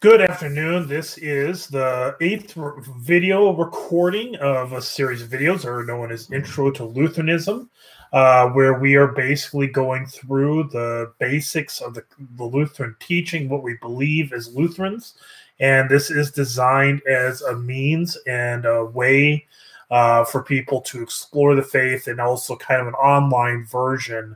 [0.00, 0.88] Good afternoon.
[0.88, 2.56] This is the eighth
[3.00, 7.68] video recording of a series of videos are known as Intro to Lutheranism,
[8.14, 12.02] uh, where we are basically going through the basics of the,
[12.36, 15.16] the Lutheran teaching, what we believe as Lutherans.
[15.58, 19.46] And this is designed as a means and a way
[19.90, 24.34] uh, for people to explore the faith and also kind of an online version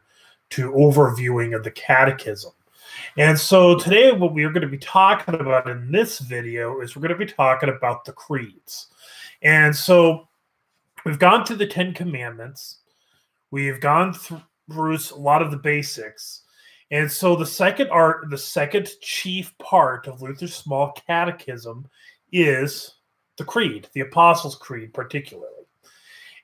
[0.50, 2.52] to overviewing of the catechism.
[3.16, 6.96] And so today, what we are going to be talking about in this video is
[6.96, 8.89] we're going to be talking about the creeds.
[9.43, 10.29] And so
[11.04, 12.79] we've gone through the Ten Commandments,
[13.53, 16.42] we've gone through a lot of the basics.
[16.90, 21.86] And so the second art, the second chief part of Luther's small catechism
[22.32, 22.96] is
[23.36, 25.48] the creed, the Apostles' Creed, particularly.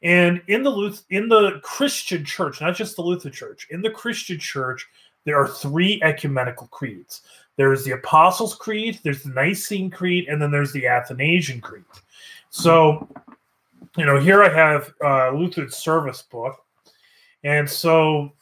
[0.02, 3.90] And in the Luth- in the Christian church, not just the Lutheran church, in the
[3.90, 4.88] Christian church,
[5.24, 7.22] there are three ecumenical creeds.
[7.56, 11.84] There's the Apostles' Creed, there's the Nicene Creed, and then there's the Athanasian Creed.
[12.48, 13.06] So,
[13.96, 16.64] you know, here I have uh, Lutheran Service Book.
[17.44, 18.32] And so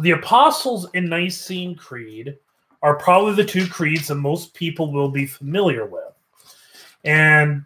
[0.00, 2.36] the Apostles' and Nicene Creed
[2.82, 6.02] are probably the two creeds that most people will be familiar with.
[7.04, 7.64] And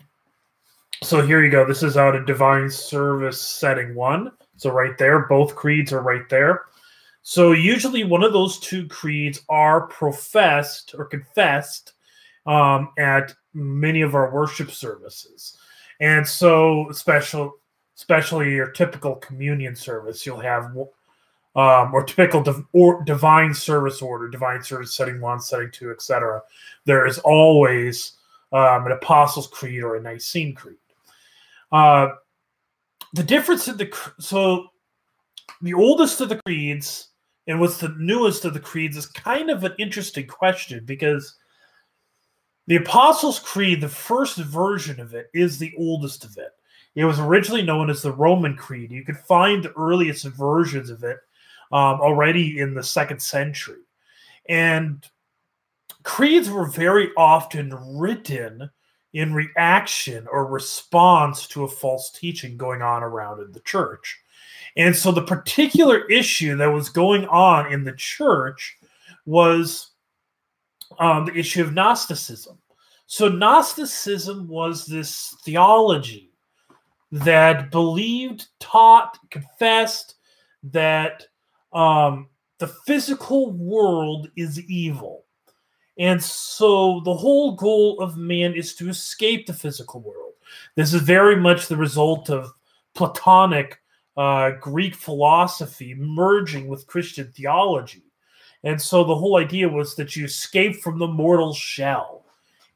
[1.02, 1.66] so here you go.
[1.66, 4.32] This is out of Divine Service Setting 1.
[4.56, 6.62] So right there, both creeds are right there.
[7.28, 11.94] So usually one of those two creeds are professed or confessed
[12.46, 15.58] um, at many of our worship services.
[15.98, 17.58] And so special
[17.96, 20.66] especially your typical communion service, you'll have
[21.56, 26.40] um, or typical div- or divine service order, divine service setting one, setting two, etc.
[26.84, 28.12] There is always
[28.52, 30.76] um, an Apostles' Creed or a Nicene Creed.
[31.72, 32.10] Uh,
[33.14, 34.68] the difference in the so
[35.60, 37.08] the oldest of the creeds
[37.46, 41.36] and what's the newest of the creeds is kind of an interesting question because
[42.66, 46.50] the Apostles' Creed, the first version of it, is the oldest of it.
[46.96, 48.90] It was originally known as the Roman Creed.
[48.90, 51.18] You could find the earliest versions of it
[51.70, 53.82] um, already in the second century.
[54.48, 55.06] And
[56.02, 58.70] creeds were very often written
[59.12, 64.20] in reaction or response to a false teaching going on around in the church.
[64.76, 68.76] And so the particular issue that was going on in the church
[69.24, 69.92] was
[70.98, 72.58] um, the issue of Gnosticism.
[73.06, 76.30] So Gnosticism was this theology
[77.12, 80.16] that believed, taught, confessed
[80.64, 81.26] that
[81.72, 85.24] um, the physical world is evil.
[85.98, 90.34] And so the whole goal of man is to escape the physical world.
[90.74, 92.52] This is very much the result of
[92.94, 93.78] Platonic
[94.16, 98.02] uh, Greek philosophy merging with Christian theology.
[98.64, 102.24] And so the whole idea was that you escape from the mortal shell.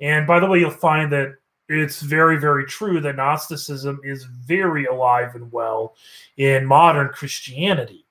[0.01, 1.35] And by the way, you'll find that
[1.69, 5.95] it's very, very true that Gnosticism is very alive and well
[6.37, 8.07] in modern Christianity.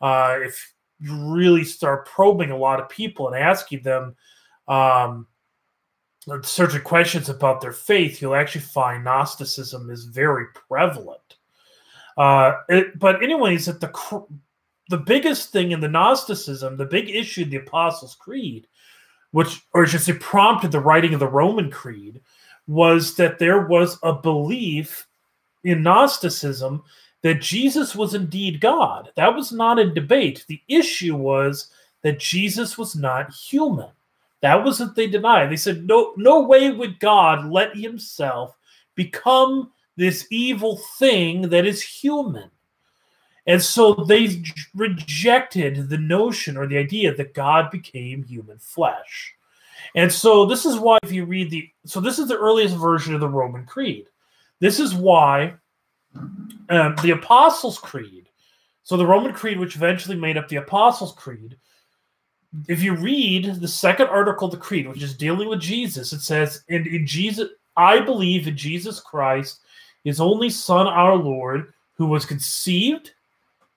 [0.00, 4.14] Uh, if you really start probing a lot of people and asking them
[4.68, 5.26] um,
[6.42, 11.36] certain questions about their faith, you'll actually find Gnosticism is very prevalent.
[12.20, 14.26] Uh, it, but anyways, that the
[14.90, 18.66] the biggest thing in the Gnosticism, the big issue in the Apostles' Creed,
[19.30, 22.20] which or just it prompted the writing of the Roman Creed,
[22.66, 25.06] was that there was a belief
[25.64, 26.82] in Gnosticism
[27.22, 29.10] that Jesus was indeed God.
[29.16, 30.44] That was not a debate.
[30.46, 31.70] The issue was
[32.02, 33.88] that Jesus was not human.
[34.42, 35.50] That was what they denied.
[35.50, 38.58] They said, no, no way would God let himself
[38.94, 39.70] become
[40.00, 42.50] this evil thing that is human.
[43.46, 44.42] And so they
[44.74, 49.34] rejected the notion or the idea that God became human flesh.
[49.94, 53.12] And so this is why if you read the so this is the earliest version
[53.12, 54.06] of the Roman Creed.
[54.58, 55.54] This is why
[56.70, 58.30] um, the Apostles' Creed,
[58.82, 61.58] so the Roman Creed, which eventually made up the Apostles' Creed,
[62.68, 66.20] if you read the second article of the Creed, which is dealing with Jesus, it
[66.20, 69.60] says, "And in Jesus, I believe in Jesus Christ,
[70.04, 73.12] his only Son, our Lord, who was conceived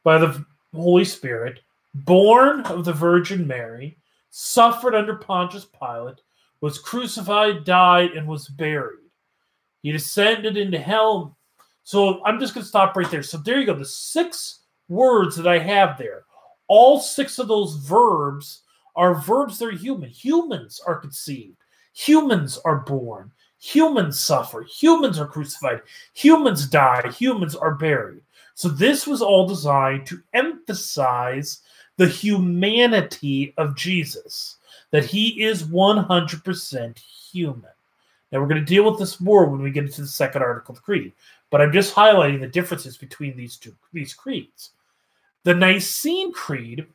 [0.04, 1.60] by the Holy Spirit,
[1.94, 3.98] born of the Virgin Mary,
[4.30, 6.22] suffered under Pontius Pilate,
[6.62, 9.00] was crucified, died, and was buried.
[9.82, 11.38] He descended into hell.
[11.84, 13.24] So I'm just going to stop right there.
[13.24, 13.76] So there you go.
[13.76, 16.24] The six words that I have there,
[16.68, 18.62] all six of those verbs
[18.96, 20.10] are verbs that are human.
[20.10, 21.58] Humans are conceived,
[21.94, 23.32] humans are born,
[23.64, 25.82] humans suffer, humans are crucified,
[26.14, 28.22] humans die, humans are buried.
[28.56, 31.62] So this was all designed to emphasize
[31.96, 34.58] the humanity of Jesus.
[34.92, 37.72] that he is 100% human.
[38.32, 40.74] Now, we're going to deal with this more when we get into the second article
[40.74, 41.14] of the creed,
[41.50, 44.72] but I'm just highlighting the differences between these two these creeds.
[45.44, 46.86] The Nicene Creed.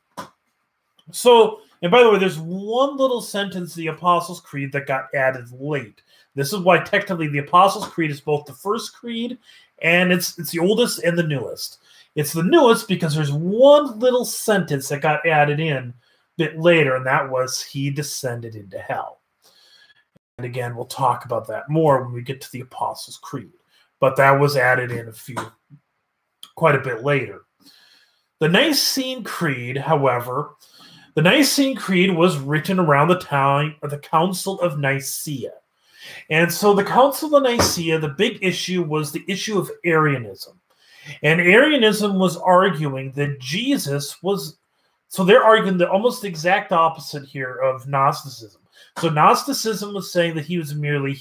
[1.10, 5.12] So, and by the way, there's one little sentence in the Apostles' Creed that got
[5.12, 6.02] added late.
[6.38, 9.38] This is why technically the Apostles' Creed is both the first creed
[9.82, 11.78] and it's it's the oldest and the newest.
[12.14, 15.94] It's the newest because there's one little sentence that got added in a
[16.36, 19.20] bit later, and that was he descended into hell.
[20.38, 23.50] And again, we'll talk about that more when we get to the Apostles' Creed.
[23.98, 25.38] But that was added in a few
[26.54, 27.46] quite a bit later.
[28.38, 30.54] The Nicene Creed, however,
[31.16, 35.50] the Nicene Creed was written around the time of the Council of Nicaea.
[36.30, 40.60] And so the Council of Nicaea, the big issue was the issue of Arianism.
[41.22, 44.58] And Arianism was arguing that Jesus was,
[45.08, 48.60] so they're arguing the almost exact opposite here of Gnosticism.
[48.98, 51.18] So Gnosticism was saying that he was merely,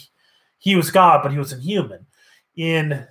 [0.57, 2.05] he was God, but he was a human.
[2.55, 3.07] In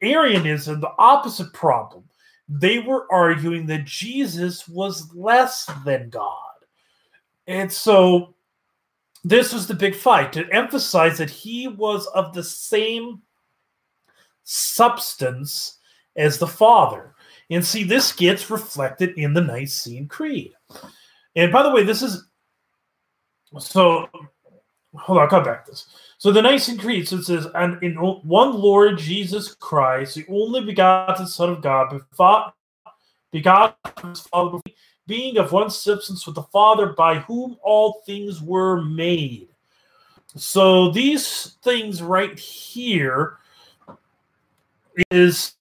[0.00, 2.04] Arianism, the opposite problem.
[2.48, 6.38] They were arguing that Jesus was less than God.
[7.46, 8.33] And so
[9.24, 13.22] this was the big fight to emphasize that he was of the same
[14.44, 15.78] substance
[16.16, 17.14] as the Father.
[17.50, 20.52] And see, this gets reflected in the Nicene Creed.
[21.36, 22.26] And by the way, this is
[23.58, 24.08] so.
[24.96, 25.86] Hold on, I'll come back to this.
[26.18, 30.60] So the Nicene Creed so it says, "And in one Lord Jesus Christ, the only
[30.60, 31.88] begotten Son of God,
[33.32, 34.60] begotten his Father,
[35.06, 39.48] being of one substance with the Father, by whom all things were made."
[40.36, 43.38] So these things right here
[45.10, 45.54] is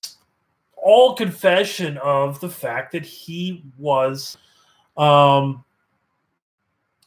[0.76, 4.38] all confession of the fact that he was
[4.98, 5.64] um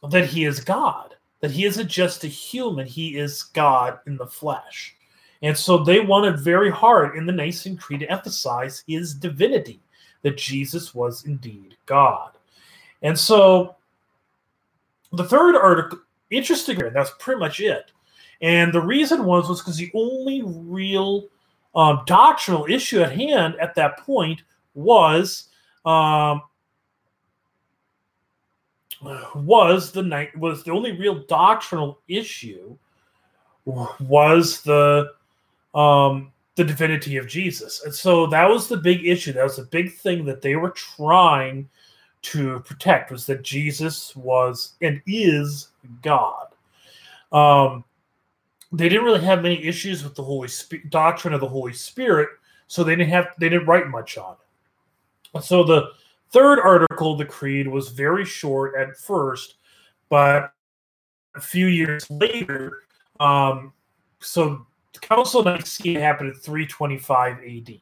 [0.09, 4.27] that he is God, that he isn't just a human, he is God in the
[4.27, 4.95] flesh.
[5.41, 9.79] And so they wanted very hard in the Nicene Creed to emphasize his divinity,
[10.23, 12.31] that Jesus was indeed God.
[13.01, 13.75] And so
[15.11, 15.99] the third article,
[16.29, 17.91] interesting, and that's pretty much it.
[18.41, 21.27] And the reason was was because the only real
[21.75, 24.43] um, doctrinal issue at hand at that point
[24.73, 25.49] was
[25.85, 26.41] um,
[29.35, 32.77] was the night was the only real doctrinal issue
[33.65, 35.11] was the
[35.73, 39.31] um, the divinity of Jesus, and so that was the big issue.
[39.31, 41.69] That was the big thing that they were trying
[42.23, 45.69] to protect was that Jesus was and is
[46.01, 46.47] God.
[47.31, 47.85] Um,
[48.71, 52.29] they didn't really have many issues with the Holy Spirit doctrine of the Holy Spirit,
[52.67, 54.35] so they didn't have they didn't write much on
[55.35, 55.43] it.
[55.43, 55.91] So the
[56.31, 59.55] third article of the Creed was very short at first,
[60.09, 60.53] but
[61.35, 62.83] a few years later,
[63.19, 63.71] um,
[64.19, 64.65] so
[64.97, 67.81] Council of Nicaea happened at 325 AD.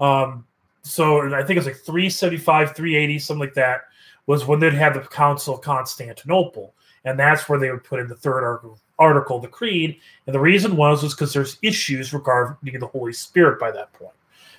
[0.00, 0.46] Um,
[0.82, 3.82] so I think it's like 375, 380, something like that,
[4.26, 6.74] was when they'd have the Council of Constantinople.
[7.04, 8.60] And that's where they would put in the third
[8.98, 9.98] article, the Creed.
[10.26, 14.12] And the reason was was because there's issues regarding the Holy Spirit by that point.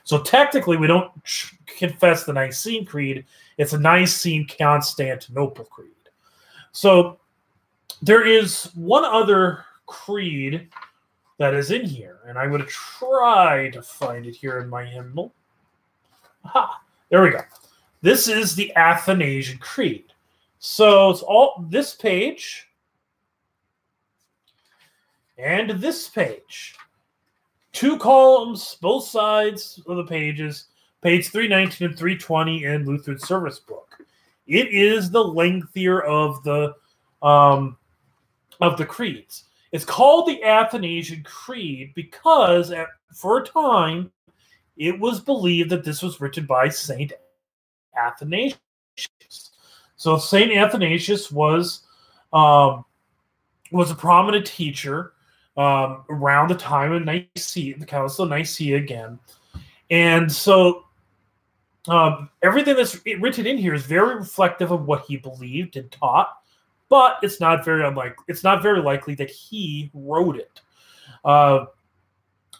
[0.03, 1.11] So technically, we don't
[1.65, 3.25] confess the Nicene Creed.
[3.57, 5.91] It's a Nicene Constantinople Creed.
[6.71, 7.19] So
[8.01, 10.69] there is one other creed
[11.41, 14.85] that is in here, and I'm going to try to find it here in my
[14.85, 15.33] hymnal.
[16.45, 16.79] Aha,
[17.09, 17.39] there we go.
[18.03, 20.13] This is the Athanasian Creed.
[20.59, 22.67] So it's all this page
[25.39, 26.75] and this page.
[27.73, 30.65] Two columns, both sides of the pages,
[31.01, 33.97] page 319 and 320 in Lutheran Service Book.
[34.45, 36.75] It is the lengthier of the
[37.23, 37.77] um,
[38.59, 39.45] of the creeds.
[39.71, 44.11] It's called the Athanasian Creed because at, for a time
[44.77, 47.13] it was believed that this was written by Saint
[47.97, 48.57] Athanasius.
[49.95, 51.85] So Saint Athanasius was
[52.33, 52.85] um,
[53.71, 55.13] was a prominent teacher
[55.57, 59.19] um, around the time of Nicaea, the Council of Nicaea again.
[59.89, 60.85] And so
[61.87, 66.40] um, everything that's written in here is very reflective of what he believed and taught,
[66.91, 68.25] but it's not very unlikely.
[68.27, 70.59] It's not very likely that he wrote it.
[71.23, 71.67] Uh,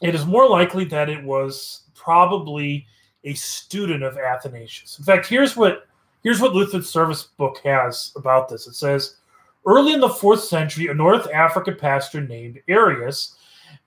[0.01, 2.87] it is more likely that it was probably
[3.25, 4.97] a student of Athanasius.
[4.97, 5.85] In fact, here's what
[6.23, 8.67] here's what Lutheran Service Book has about this.
[8.67, 9.17] It says
[9.65, 13.35] Early in the fourth century, a North African pastor named Arius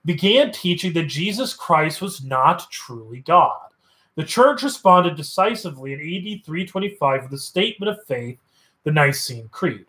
[0.05, 3.57] began teaching that Jesus Christ was not truly God.
[4.13, 8.37] The church responded decisively in AD 325 with a statement of faith,
[8.83, 9.87] the Nicene Creed.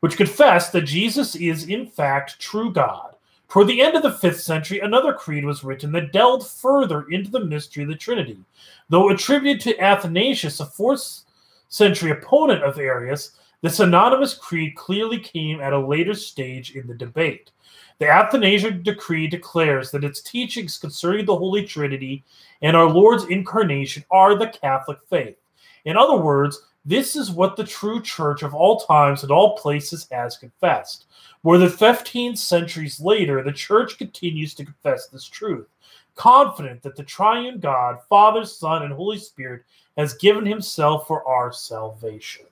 [0.00, 3.16] Which confessed that Jesus is in fact true God.
[3.48, 7.30] Toward the end of the 5th century, another creed was written that delved further into
[7.30, 8.38] the mystery of the Trinity.
[8.90, 11.22] Though attributed to Athanasius, a 4th
[11.68, 16.94] century opponent of Arius, this anonymous creed clearly came at a later stage in the
[16.94, 17.50] debate.
[17.98, 22.24] The Athanasian Creed declares that its teachings concerning the Holy Trinity
[22.62, 25.36] and our Lord's incarnation are the Catholic faith.
[25.84, 30.08] In other words, this is what the true church of all times and all places
[30.10, 31.04] has confessed.
[31.42, 35.66] More than 15 centuries later, the church continues to confess this truth,
[36.14, 39.64] confident that the triune God, Father, Son, and Holy Spirit,
[39.98, 42.46] has given himself for our salvation.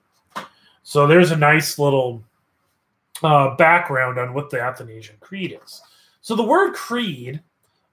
[0.82, 2.22] So there's a nice little
[3.22, 5.80] uh, background on what the Athanasian Creed is.
[6.20, 7.40] So the word creed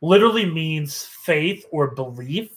[0.01, 2.49] literally means faith or belief.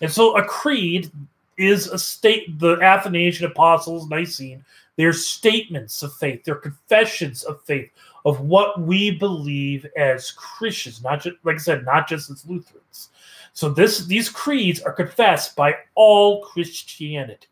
[0.00, 1.10] And so a creed
[1.58, 4.64] is a state, the Athanasian Apostles, Nicene,
[4.96, 7.90] they're statements of faith, they're confessions of faith,
[8.24, 13.10] of what we believe as Christians, not just, like I said, not just as Lutherans.
[13.52, 17.46] So this these creeds are confessed by all Christianity.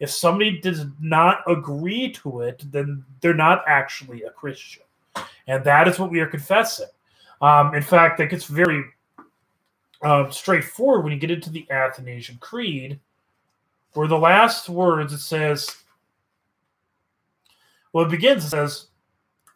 [0.00, 4.82] If somebody does not agree to it, then they're not actually a Christian.
[5.46, 6.88] And that is what we are confessing.
[7.42, 8.84] Um, in fact, that gets very
[10.02, 12.98] uh, straightforward when you get into the Athanasian Creed,
[13.94, 15.74] where the last words it says,
[17.92, 18.88] well, it begins, it says,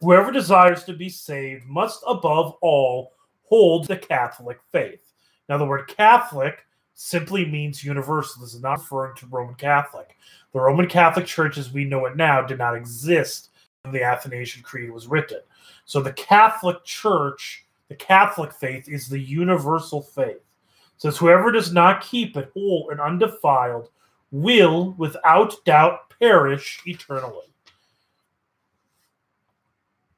[0.01, 3.11] Whoever desires to be saved must above all
[3.43, 5.11] hold the Catholic faith.
[5.49, 8.41] Now, the word Catholic simply means universal.
[8.41, 10.15] This is not referring to Roman Catholic.
[10.53, 13.49] The Roman Catholic Church, as we know it now, did not exist
[13.83, 15.39] when the Athanasian Creed was written.
[15.85, 20.37] So the Catholic Church, the Catholic faith, is the universal faith.
[20.37, 23.89] It says, Whoever does not keep it whole and undefiled
[24.31, 27.45] will, without doubt, perish eternally.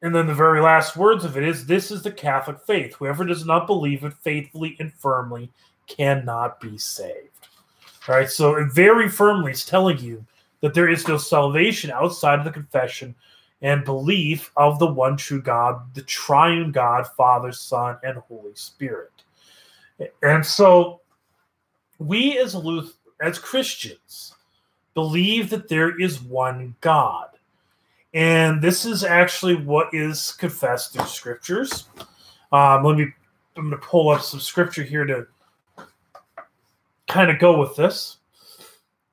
[0.02, 2.96] And then the very last words of it is this is the Catholic faith.
[2.96, 5.52] Whoever does not believe it faithfully and firmly
[5.88, 7.48] cannot be saved.
[8.08, 10.26] All right, so it very firmly is telling you
[10.62, 13.14] that there is no salvation outside of the confession
[13.62, 19.12] and belief of the one true God, the triune God, Father, Son, and Holy Spirit.
[20.24, 21.02] And so
[22.00, 24.36] we as Luth- as Christians
[24.94, 27.28] believe that there is one God.
[28.14, 31.86] And this is actually what is confessed through scriptures.
[32.52, 33.14] Um, let me,
[33.56, 35.28] I'm going to pull up some scripture here to
[37.08, 38.18] kind of go with this.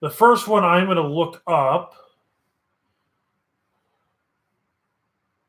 [0.00, 1.94] The first one I'm going to look up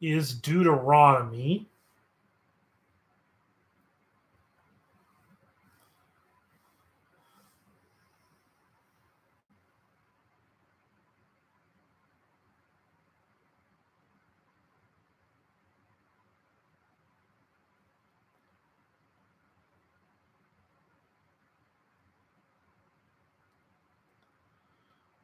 [0.01, 1.68] is Deuteronomy.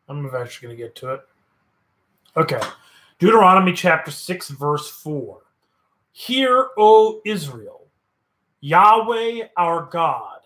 [0.07, 1.21] I'm eventually going to get to it.
[2.38, 2.59] Okay.
[3.19, 5.41] Deuteronomy chapter 6, verse 4.
[6.12, 7.88] Hear, O Israel,
[8.62, 10.39] Yahweh our God,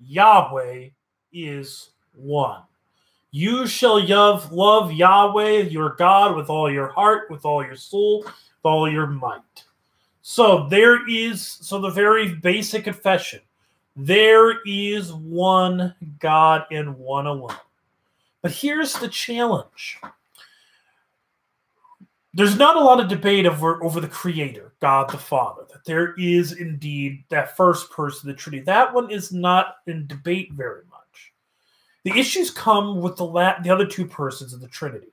[0.00, 0.88] Yahweh
[1.32, 2.62] is one.
[3.30, 4.00] You shall
[4.50, 9.06] love Yahweh your God with all your heart, with all your soul, with all your
[9.06, 9.42] might.
[10.22, 13.40] So there is, so the very basic confession
[14.00, 17.56] there is one God and one alone.
[18.42, 19.98] But here's the challenge.
[22.34, 26.14] There's not a lot of debate over, over the creator, God the Father, that there
[26.16, 28.62] is indeed that first person, of the Trinity.
[28.64, 31.32] That one is not in debate very much.
[32.04, 35.08] The issues come with the la- the other two persons of the Trinity.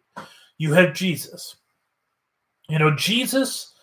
[0.57, 1.55] You have Jesus.
[2.69, 3.73] You know, Jesus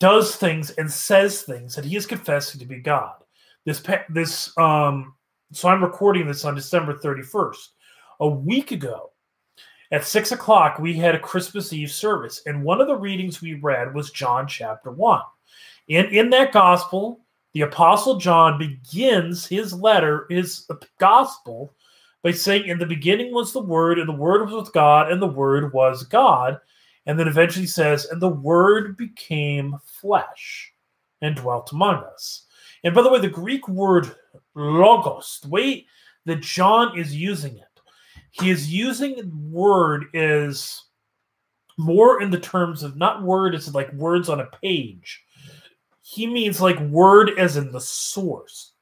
[0.00, 3.14] does things and says things that he is confessing to be God.
[3.64, 5.14] This this um
[5.52, 7.68] so I'm recording this on December 31st
[8.20, 9.10] a week ago
[9.90, 13.54] at six o'clock, we had a Christmas Eve service, and one of the readings we
[13.54, 15.22] read was John chapter one.
[15.88, 17.20] In in that gospel,
[17.52, 20.68] the apostle John begins his letter, his
[20.98, 21.74] gospel,
[22.22, 25.20] by saying, "In the beginning was the Word, and the Word was with God, and
[25.20, 26.58] the Word was God."
[27.06, 30.72] And then eventually says, "And the Word became flesh
[31.20, 32.46] and dwelt among us."
[32.82, 34.14] And by the way, the Greek word
[34.54, 35.86] logos, the way
[36.26, 37.73] that John is using it
[38.40, 40.84] he is using word is
[41.78, 45.24] more in the terms of not word as like words on a page.
[46.02, 48.72] He means like word as in the source.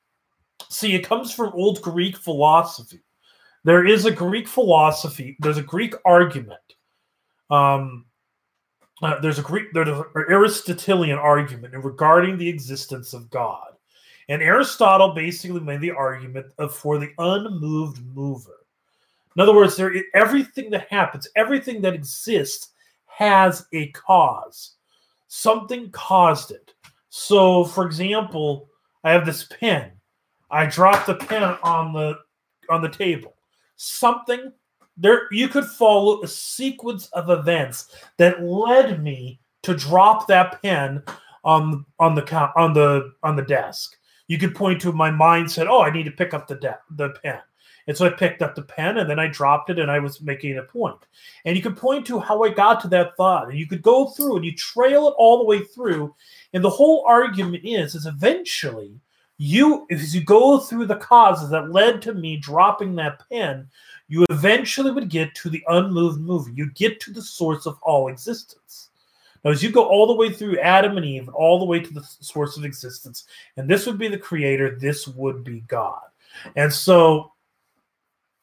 [0.68, 3.00] See, it comes from old Greek philosophy.
[3.64, 6.58] There is a Greek philosophy, there's a Greek argument
[7.52, 8.06] um,
[9.02, 13.72] uh, there's a Greek, there's an Aristotelian argument regarding the existence of God.
[14.28, 18.61] And Aristotle basically made the argument of for the unmoved mover.
[19.36, 22.70] In other words, there everything that happens, everything that exists
[23.06, 24.76] has a cause.
[25.28, 26.74] Something caused it.
[27.08, 28.68] So, for example,
[29.04, 29.92] I have this pen.
[30.50, 32.18] I dropped the pen on the
[32.70, 33.34] on the table.
[33.76, 34.52] Something
[34.96, 41.02] there you could follow a sequence of events that led me to drop that pen
[41.44, 43.96] on on the on the on the desk.
[44.28, 46.78] You could point to my mind said, "Oh, I need to pick up the de-
[46.90, 47.40] the pen."
[47.86, 50.20] And so I picked up the pen and then I dropped it and I was
[50.20, 50.98] making a point.
[51.44, 53.48] And you could point to how I got to that thought.
[53.48, 56.14] And you could go through and you trail it all the way through.
[56.52, 59.00] And the whole argument is, is eventually
[59.38, 63.68] you, as you go through the causes that led to me dropping that pen,
[64.08, 66.50] you eventually would get to the unmoved mover.
[66.50, 68.90] You get to the source of all existence.
[69.44, 71.92] Now, as you go all the way through Adam and Eve, all the way to
[71.92, 73.24] the source of existence,
[73.56, 76.02] and this would be the creator, this would be God.
[76.54, 77.31] And so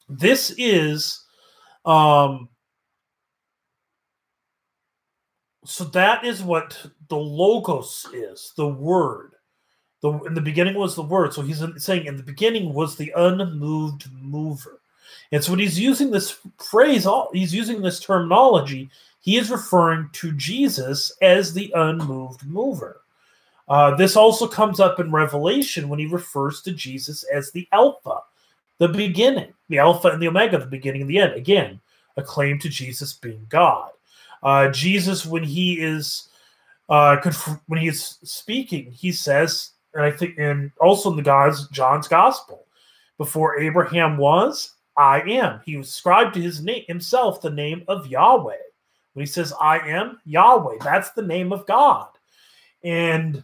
[0.09, 1.23] this is
[1.85, 2.49] um
[5.65, 9.33] so that is what the logos is, the word.
[10.01, 11.33] The in the beginning was the word.
[11.33, 14.81] So he's saying in the beginning was the unmoved mover.
[15.31, 18.89] And so when he's using this phrase, he's using this terminology,
[19.21, 23.01] he is referring to Jesus as the unmoved mover.
[23.67, 28.21] Uh, this also comes up in Revelation when he refers to Jesus as the Alpha,
[28.79, 31.33] the beginning, the Alpha and the Omega, the beginning and the end.
[31.33, 31.79] Again,
[32.17, 33.91] a claim to Jesus being God.
[34.41, 36.29] Uh, Jesus, when he is
[36.89, 37.17] uh,
[37.67, 42.07] when he is speaking, he says, and I think, and also in the God's John's
[42.07, 42.65] Gospel,
[43.17, 45.61] before Abraham was, I am.
[45.65, 48.55] He ascribed to his name himself the name of Yahweh.
[49.13, 52.07] When he says I am Yahweh, that's the name of God.
[52.83, 53.43] And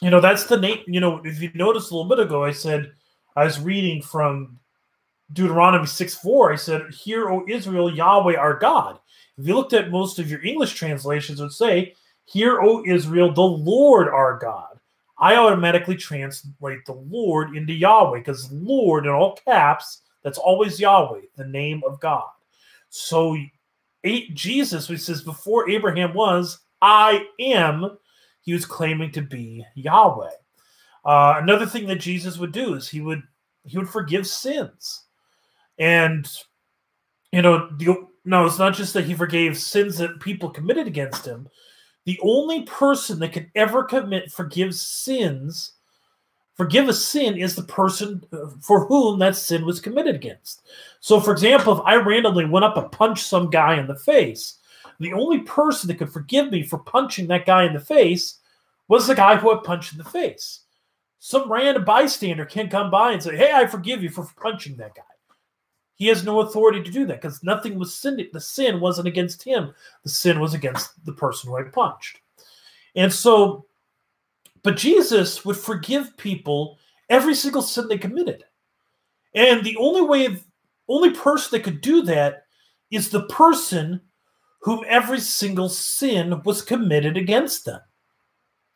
[0.00, 2.50] you know, that's the name, you know, if you noticed a little bit ago, I
[2.50, 2.92] said
[3.36, 4.58] I was reading from
[5.32, 6.52] Deuteronomy 6 4.
[6.52, 8.98] I said, Hear, O Israel, Yahweh our God.
[9.38, 13.42] If you looked at most of your English translations, would say, Hear, O Israel, the
[13.42, 14.78] Lord our God.
[15.18, 21.20] I automatically translate the Lord into Yahweh because Lord in all caps, that's always Yahweh,
[21.36, 22.28] the name of God.
[22.90, 23.36] So
[24.04, 27.98] eight, Jesus, which says before Abraham was, I am,
[28.42, 30.30] he was claiming to be Yahweh.
[31.04, 33.22] Uh, another thing that Jesus would do is he would
[33.64, 35.04] he would forgive sins,
[35.78, 36.28] and
[37.32, 41.26] you know, the, no, it's not just that he forgave sins that people committed against
[41.26, 41.48] him.
[42.04, 45.72] The only person that could ever commit forgive sins,
[46.54, 48.22] forgive a sin, is the person
[48.60, 50.66] for whom that sin was committed against.
[51.00, 54.58] So, for example, if I randomly went up and punched some guy in the face,
[55.00, 58.38] the only person that could forgive me for punching that guy in the face
[58.88, 60.61] was the guy who I punched in the face.
[61.24, 64.96] Some random bystander can't come by and say, Hey, I forgive you for punching that
[64.96, 65.02] guy.
[65.94, 68.28] He has no authority to do that because nothing was sin.
[68.32, 69.72] The sin wasn't against him.
[70.02, 72.18] The sin was against the person who I punched.
[72.96, 73.66] And so,
[74.64, 76.76] but Jesus would forgive people
[77.08, 78.42] every single sin they committed.
[79.32, 80.42] And the only way,
[80.88, 82.46] only person that could do that
[82.90, 84.00] is the person
[84.62, 87.80] whom every single sin was committed against them,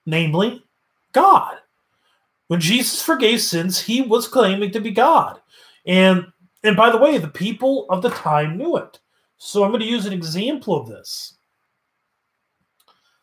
[0.06, 0.62] namely
[1.10, 1.56] God.
[2.48, 5.40] When Jesus forgave sins, he was claiming to be God.
[5.86, 6.26] And
[6.62, 8.98] and by the way, the people of the time knew it.
[9.38, 11.36] So I'm going to use an example of this.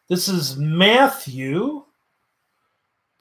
[0.08, 1.84] This is Matthew,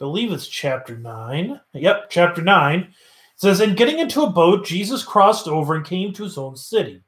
[0.03, 1.61] I believe it's chapter 9.
[1.75, 2.81] Yep, chapter 9.
[2.81, 2.89] It
[3.37, 7.03] says, And getting into a boat, Jesus crossed over and came to his own city.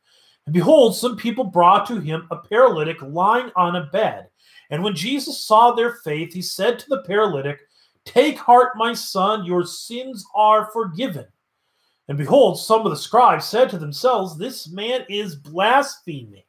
[0.47, 4.29] And behold, some people brought to him a paralytic lying on a bed.
[4.71, 7.61] And when Jesus saw their faith, he said to the paralytic,
[8.05, 11.27] Take heart, my son, your sins are forgiven.
[12.09, 16.43] And behold, some of the scribes said to themselves, This man is blaspheming.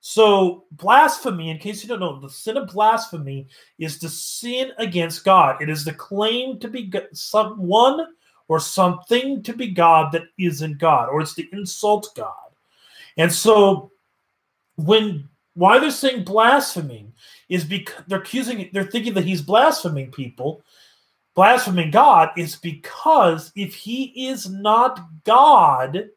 [0.00, 5.24] So, blasphemy, in case you don't know, the sin of blasphemy is to sin against
[5.24, 5.60] God.
[5.60, 8.06] It is the claim to be someone
[8.48, 12.34] or something to be God that isn't God, or it's to insult God.
[13.18, 13.90] And so,
[14.76, 17.12] when why they're saying blaspheming
[17.50, 20.62] is because they're accusing, they're thinking that he's blaspheming people
[21.34, 26.10] blaspheming God is because if he is not God,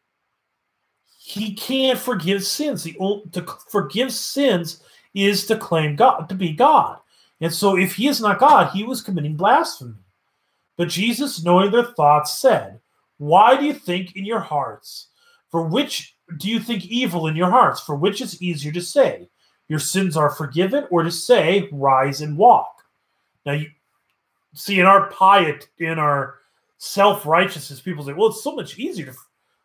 [1.18, 2.84] he can't forgive sins.
[2.84, 2.94] The
[3.32, 7.00] to forgive sins is to claim God to be God.
[7.40, 9.96] And so if he is not God, he was committing blasphemy.
[10.76, 12.80] But Jesus, knowing their thoughts, said,
[13.18, 15.08] Why do you think in your hearts?
[15.52, 17.80] For which do you think evil in your hearts?
[17.80, 19.30] For which is easier to say,
[19.74, 22.84] your sins are forgiven, or to say, rise and walk.
[23.44, 23.72] Now, you
[24.54, 26.36] see, in our piety, in our
[26.78, 29.14] self righteousness, people say, well, it's so much easier to,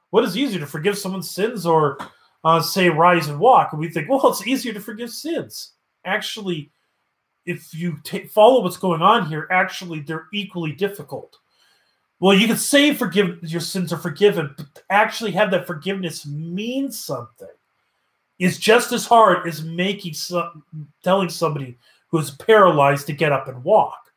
[0.08, 1.98] what is easier to forgive someone's sins or
[2.42, 3.68] uh, say, rise and walk?
[3.72, 5.72] And we think, well, it's easier to forgive sins.
[6.06, 6.70] Actually,
[7.44, 11.36] if you t- follow what's going on here, actually, they're equally difficult.
[12.18, 16.90] Well, you can say forgive your sins are forgiven, but actually have that forgiveness mean
[16.90, 17.48] something
[18.38, 20.64] is just as hard as making some,
[21.02, 21.76] telling somebody
[22.08, 24.12] who's paralyzed to get up and walk.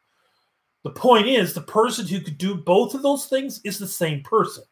[0.84, 4.22] The point is, the person who could do both of those things is the same
[4.24, 4.64] person,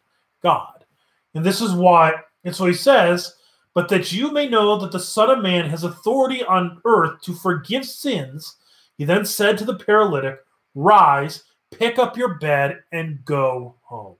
[0.41, 0.85] God.
[1.33, 3.35] And this is why, and so he says,
[3.75, 7.33] but that you may know that the Son of Man has authority on earth to
[7.33, 8.57] forgive sins,
[8.97, 10.39] he then said to the paralytic,
[10.75, 14.15] Rise, pick up your bed, and go home.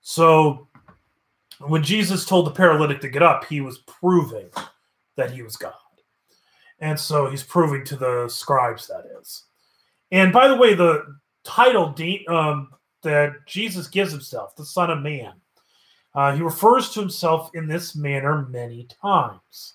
[0.00, 0.66] So
[1.66, 4.48] when Jesus told the paralytic to get up, he was proving
[5.16, 5.74] that he was God.
[6.78, 9.44] And so he's proving to the scribes that is.
[10.10, 11.94] And by the way, the title
[12.28, 12.70] um,
[13.02, 15.32] that Jesus gives himself, the Son of Man,
[16.14, 19.74] uh, he refers to himself in this manner many times.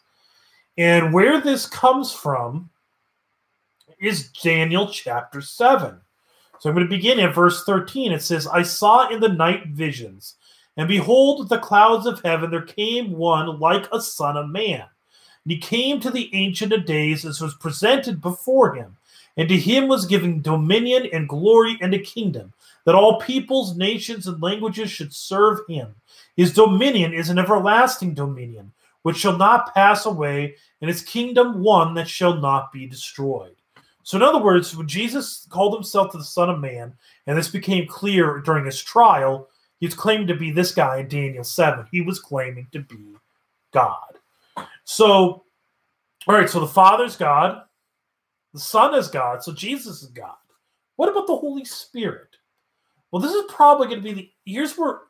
[0.78, 2.70] And where this comes from
[4.00, 6.00] is Daniel chapter 7.
[6.60, 8.12] So I'm going to begin at verse 13.
[8.12, 10.36] It says, I saw in the night visions
[10.78, 14.84] and behold, the clouds of heaven there came one like a son of man.
[15.44, 18.96] And he came to the Ancient of Days as was presented before him.
[19.38, 22.54] And to him was given dominion and glory and a kingdom,
[22.86, 25.96] that all peoples, nations, and languages should serve him.
[26.36, 31.94] His dominion is an everlasting dominion, which shall not pass away, and his kingdom one
[31.96, 33.56] that shall not be destroyed.
[34.04, 36.94] So, in other words, when Jesus called himself the Son of Man,
[37.28, 41.44] and this became clear during his trial, He's claimed to be this guy in Daniel
[41.44, 41.86] 7.
[41.92, 43.16] He was claiming to be
[43.72, 44.18] God.
[44.84, 45.44] So,
[46.28, 47.62] all right, so the Father's God,
[48.54, 50.36] the Son is God, so Jesus is God.
[50.96, 52.38] What about the Holy Spirit?
[53.12, 55.02] Well, this is probably going to be the here's where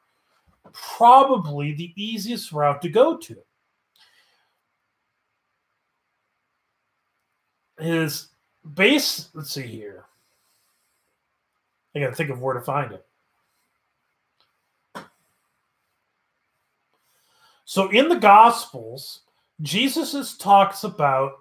[0.73, 3.37] probably the easiest route to go to
[7.79, 8.27] is
[8.73, 9.29] base.
[9.33, 10.05] Let's see here.
[11.95, 13.05] I got to think of where to find it.
[17.69, 19.23] So in the Gospels,
[19.59, 21.33] Jesus talks about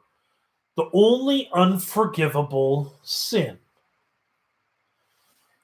[0.76, 3.58] the only unforgivable sin.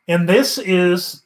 [0.06, 1.24] And this is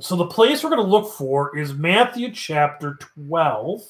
[0.00, 3.82] so the place we're going to look for is Matthew chapter 12.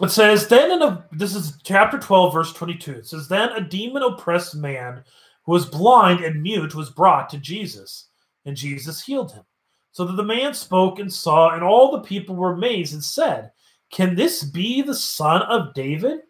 [0.00, 2.92] It says, then in a this is chapter 12, verse 22.
[2.94, 5.04] It says, Then a demon oppressed man
[5.46, 8.08] who was blind and mute, was brought to Jesus,
[8.44, 9.44] and Jesus healed him.
[9.92, 13.52] So that the man spoke and saw, and all the people were amazed and said,
[13.90, 16.20] Can this be the son of David?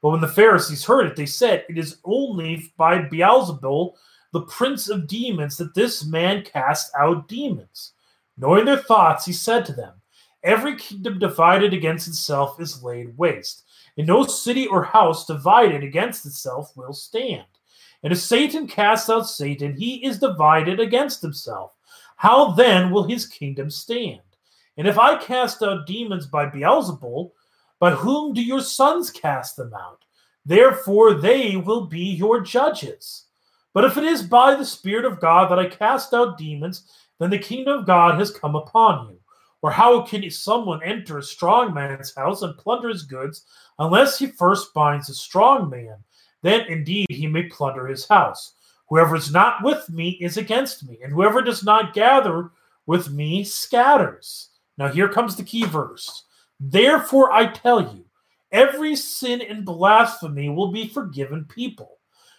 [0.00, 3.94] But when the Pharisees heard it, they said, It is only by Beelzebul,
[4.32, 7.94] the prince of demons, that this man casts out demons.
[8.36, 9.94] Knowing their thoughts, he said to them,
[10.44, 13.64] Every kingdom divided against itself is laid waste,
[13.96, 17.46] and no city or house divided against itself will stand.
[18.02, 21.74] And if Satan casts out Satan, he is divided against himself.
[22.16, 24.20] How then will his kingdom stand?
[24.76, 27.32] And if I cast out demons by Beelzebul,
[27.80, 30.04] by whom do your sons cast them out?
[30.44, 33.26] Therefore they will be your judges.
[33.74, 37.30] But if it is by the Spirit of God that I cast out demons, then
[37.30, 39.18] the kingdom of God has come upon you.
[39.60, 43.44] Or how can someone enter a strong man's house and plunder his goods
[43.78, 45.96] unless he first binds a strong man?
[46.42, 48.54] Then indeed he may plunder his house.
[48.88, 52.50] Whoever is not with me is against me, and whoever does not gather
[52.86, 54.50] with me scatters.
[54.78, 56.24] Now here comes the key verse.
[56.58, 58.04] Therefore I tell you,
[58.50, 61.98] every sin and blasphemy will be forgiven people,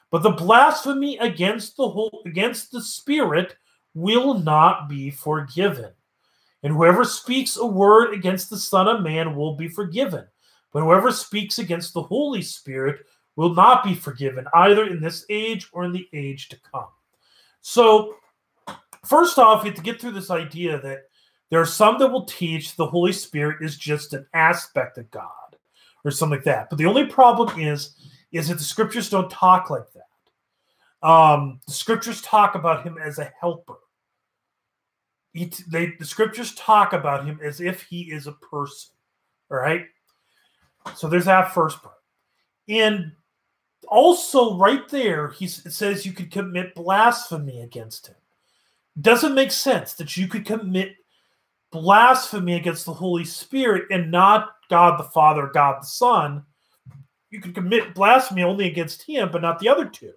[0.09, 3.55] but the blasphemy against the whole against the Spirit
[3.93, 5.91] will not be forgiven.
[6.63, 10.25] And whoever speaks a word against the Son of Man will be forgiven.
[10.73, 13.05] But whoever speaks against the Holy Spirit
[13.39, 16.89] will not be forgiven either in this age or in the age to come.
[17.61, 18.15] So,
[19.05, 21.03] first off, we have to get through this idea that
[21.49, 25.55] there are some that will teach the Holy Spirit is just an aspect of God
[26.03, 26.69] or something like that.
[26.69, 27.95] But the only problem is,
[28.33, 31.07] is that the scriptures don't talk like that.
[31.07, 33.77] Um, the scriptures talk about him as a helper.
[35.31, 38.91] He, they, the scriptures talk about him as if he is a person.
[39.49, 39.85] All right.
[40.97, 41.95] So there's that first part.
[42.67, 43.13] And
[43.89, 48.15] also right there he says you could commit blasphemy against him
[49.01, 50.95] doesn't make sense that you could commit
[51.71, 56.43] blasphemy against the Holy Spirit and not God the Father, God the Son.
[57.29, 60.13] You could commit blasphemy only against Him, but not the other two.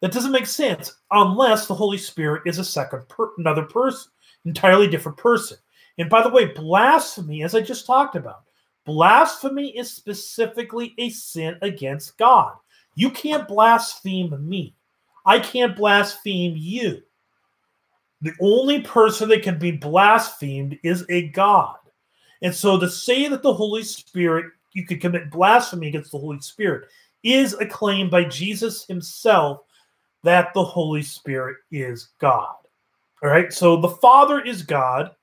[0.00, 4.12] That doesn't make sense unless the Holy Spirit is a second, per- another person,
[4.44, 5.56] entirely different person.
[5.98, 8.42] And by the way, blasphemy, as I just talked about,
[8.86, 12.54] blasphemy is specifically a sin against God.
[12.94, 14.74] You can't blaspheme me.
[15.26, 17.02] I can't blaspheme you.
[18.22, 21.76] The only person that can be blasphemed is a God.
[22.42, 26.40] And so to say that the Holy Spirit, you could commit blasphemy against the Holy
[26.40, 26.88] Spirit,
[27.22, 29.62] is a claim by Jesus himself
[30.22, 32.54] that the Holy Spirit is God.
[33.22, 33.52] All right.
[33.52, 35.14] So the Father is God,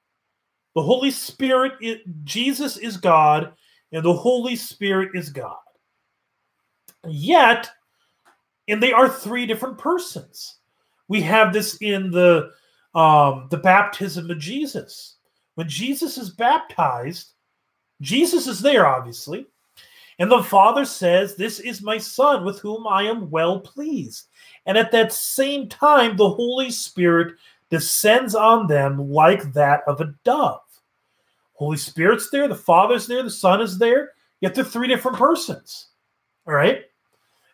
[0.75, 3.53] the Holy Spirit, is, Jesus is God,
[3.91, 5.57] and the Holy Spirit is God.
[7.07, 7.69] Yet,
[8.67, 10.57] and they are three different persons.
[11.07, 12.51] We have this in the
[12.95, 15.15] um, the baptism of Jesus.
[15.55, 17.33] When Jesus is baptized,
[18.01, 19.47] Jesus is there, obviously,
[20.19, 24.27] and the Father says, This is my Son with whom I am well pleased.
[24.65, 27.35] And at that same time, the Holy Spirit
[27.69, 30.59] descends on them like that of a dove.
[31.53, 35.89] Holy Spirit's there, the Father's there, the Son is there, yet they're three different persons.
[36.47, 36.83] All right?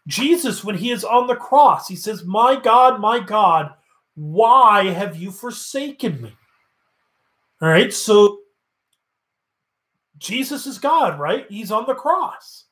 [0.08, 3.74] Jesus, when he is on the cross, he says, My God, my God,
[4.16, 6.34] why have you forsaken me?
[7.62, 8.40] All right, so
[10.18, 11.46] Jesus is God, right?
[11.50, 12.66] He's on the cross.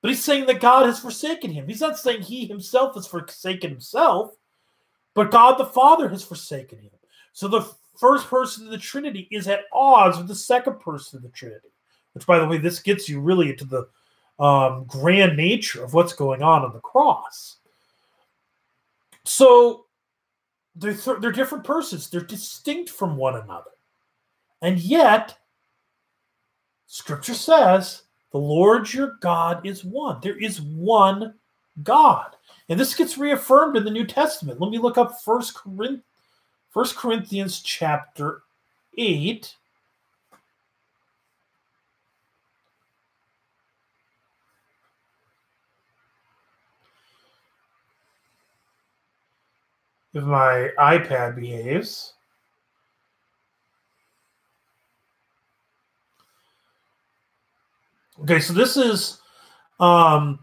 [0.00, 1.66] But he's saying that God has forsaken him.
[1.66, 4.36] He's not saying he himself has forsaken himself,
[5.18, 6.92] but God the Father has forsaken him.
[7.32, 11.24] So the first person of the Trinity is at odds with the second person of
[11.24, 11.72] the Trinity,
[12.12, 13.88] which, by the way, this gets you really into the
[14.40, 17.56] um, grand nature of what's going on on the cross.
[19.24, 19.86] So
[20.76, 23.72] they're, th- they're different persons, they're distinct from one another.
[24.62, 25.36] And yet,
[26.86, 30.20] Scripture says the Lord your God is one.
[30.22, 31.34] There is one
[31.82, 32.36] God.
[32.68, 34.60] And this gets reaffirmed in the New Testament.
[34.60, 36.02] Let me look up First Corinthians,
[36.70, 38.42] First Corinthians chapter
[38.96, 39.54] 8.
[50.14, 52.14] If my iPad behaves.
[58.22, 59.20] Okay, so this is
[59.80, 60.40] um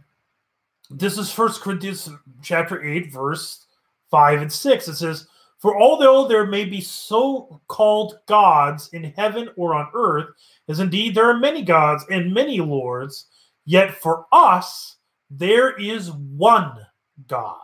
[0.90, 2.10] this is First Corinthians
[2.42, 3.66] chapter 8, verse
[4.12, 4.88] 5 and 6.
[4.88, 5.28] It says,
[5.60, 10.28] For although there may be so called gods in heaven or on earth,
[10.68, 13.28] as indeed there are many gods and many lords,
[13.66, 14.98] yet for us
[15.30, 16.78] there is one
[17.28, 17.58] God,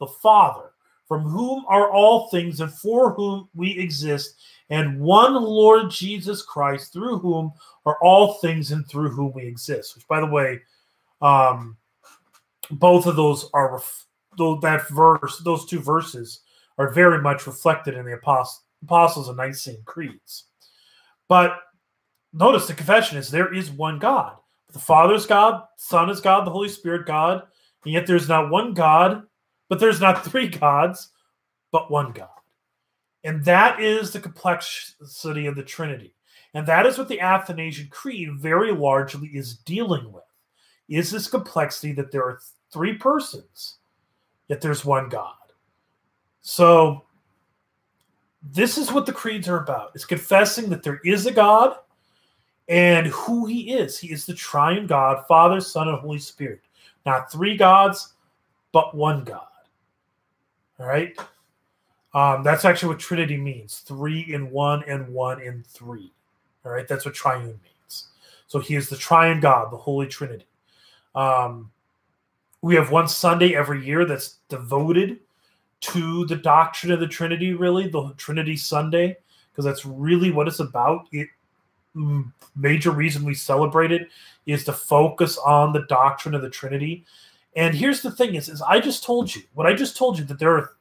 [0.00, 0.72] the Father,
[1.06, 6.92] from whom are all things and for whom we exist, and one Lord Jesus Christ,
[6.92, 7.52] through whom
[7.84, 9.94] are all things and through whom we exist.
[9.94, 10.60] Which, by the way,
[11.22, 11.76] um,
[12.70, 13.80] both of those are
[14.38, 16.40] that verse, those two verses
[16.78, 20.44] are very much reflected in the apostles, apostles and Nicene creeds.
[21.28, 21.58] But
[22.32, 24.36] notice the confession is there is one God.
[24.72, 27.42] The Father is God, Son is God, the Holy Spirit God,
[27.84, 29.22] and yet there's not one God,
[29.68, 31.10] but there's not three gods,
[31.72, 32.28] but one God.
[33.24, 36.14] And that is the complexity of the Trinity.
[36.54, 40.22] And that is what the Athanasian Creed very largely is dealing with.
[40.88, 42.38] Is this complexity that there are
[42.70, 43.78] three persons,
[44.48, 45.34] yet there's one God.
[46.40, 47.04] So
[48.52, 49.90] this is what the creeds are about.
[49.94, 51.76] It's confessing that there is a God
[52.68, 53.98] and who he is.
[53.98, 56.60] He is the triune God, Father, Son, and Holy Spirit.
[57.04, 58.14] Not three gods,
[58.72, 59.46] but one God.
[60.78, 61.16] All right.
[62.14, 66.12] Um, that's actually what Trinity means three in one and one in three.
[66.64, 66.88] All right.
[66.88, 68.08] That's what triune means.
[68.46, 70.46] So he is the triune God, the Holy Trinity.
[71.14, 71.70] Um,
[72.66, 75.20] we have one Sunday every year that's devoted
[75.82, 79.16] to the doctrine of the Trinity, really, the Trinity Sunday,
[79.52, 81.06] because that's really what it's about.
[81.12, 81.28] It
[82.56, 84.08] major reason we celebrate it
[84.46, 87.04] is to focus on the doctrine of the Trinity.
[87.54, 90.24] And here's the thing is, is I just told you what I just told you
[90.24, 90.72] that there are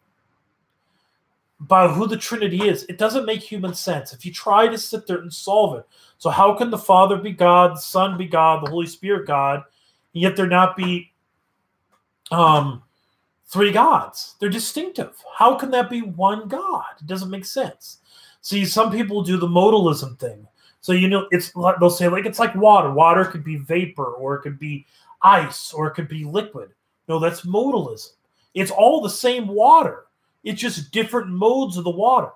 [1.61, 4.11] about who the Trinity is, it doesn't make human sense.
[4.11, 5.85] If you try to sit there and solve it.
[6.17, 9.63] So how can the Father be God, the Son be God, the Holy Spirit God,
[10.15, 11.11] and yet there not be
[12.31, 12.83] um,
[13.47, 14.35] three gods.
[14.39, 15.15] They're distinctive.
[15.35, 16.85] How can that be one God?
[16.99, 17.99] It doesn't make sense.
[18.41, 20.47] See, some people do the modalism thing.
[20.81, 22.91] So you know, it's they'll say like it's like water.
[22.91, 24.85] Water could be vapor, or it could be
[25.23, 26.69] ice, or it could be liquid.
[27.07, 28.11] No, that's modalism.
[28.53, 30.05] It's all the same water.
[30.43, 32.29] It's just different modes of the water.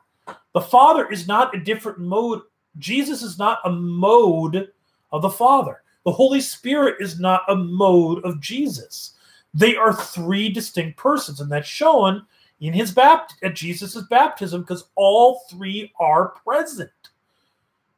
[0.54, 2.41] The Father is not a different mode.
[2.80, 4.71] Jesus is not a mode
[5.12, 5.84] of the Father.
[6.04, 9.13] The Holy Spirit is not a mode of Jesus.
[9.54, 12.26] They are three distinct persons, and that's shown
[12.60, 16.92] in his bapt at Jesus' baptism because all three are present.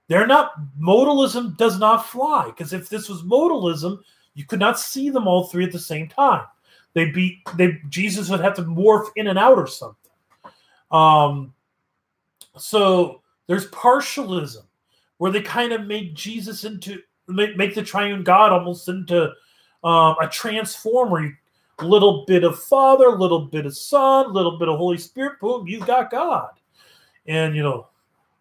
[0.08, 4.00] They're not modalism does not fly because if this was modalism,
[4.34, 6.46] you could not see them all three at the same time.
[6.94, 10.12] They'd be they Jesus would have to morph in and out or something.
[10.92, 11.54] Um,
[12.58, 14.66] so there's partialism
[15.18, 19.32] where they kind of make Jesus into make, make the triune God almost into
[19.84, 21.26] um, a transformer.
[21.26, 21.32] A
[21.82, 25.40] little bit of Father, little bit of Son, little bit of Holy Spirit.
[25.40, 26.52] Boom, you've got God.
[27.28, 27.88] And you know,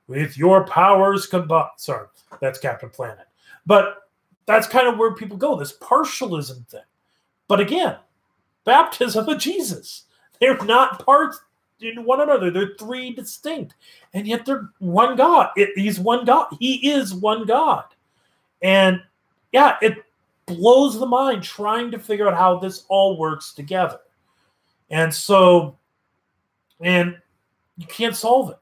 [0.07, 1.71] with your powers combined.
[1.77, 2.07] Sorry,
[2.41, 3.27] that's Captain Planet.
[3.67, 4.09] But
[4.47, 5.57] that's kind of where people go.
[5.57, 6.81] This partialism thing.
[7.47, 7.97] But again,
[8.65, 10.05] baptism of Jesus.
[10.41, 11.41] They're not parts
[11.81, 12.51] in one another.
[12.51, 13.75] They're three distinct,
[14.15, 15.51] and yet they're one God.
[15.57, 16.47] It, he's one God.
[16.59, 17.85] He is one God,
[18.63, 19.01] and
[19.53, 20.05] yeah, it
[20.57, 23.99] blows the mind trying to figure out how this all works together.
[24.91, 25.79] And so,
[26.81, 27.17] and
[27.77, 28.57] you can't solve it.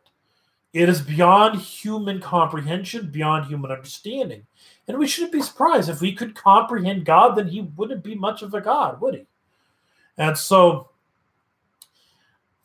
[0.74, 4.46] It is beyond human comprehension, beyond human understanding.
[4.86, 8.42] And we shouldn't be surprised if we could comprehend God, then he wouldn't be much
[8.42, 9.26] of a God, would he?
[10.18, 10.90] And so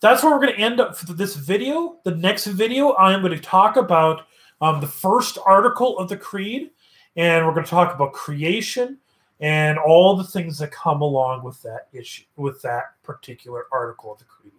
[0.01, 1.99] that's where we're going to end up for this video.
[2.03, 4.27] The next video, I am going to talk about
[4.59, 6.71] um, the first article of the Creed,
[7.15, 8.97] and we're going to talk about creation
[9.39, 14.19] and all the things that come along with that issue, with that particular article of
[14.19, 14.53] the Creed.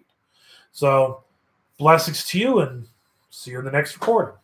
[0.73, 1.23] So,
[1.79, 2.87] blessings to you, and
[3.31, 4.35] see you in the next recording.